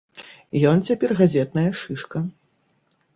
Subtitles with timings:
[0.69, 2.19] Ён цяпер газетная шышка.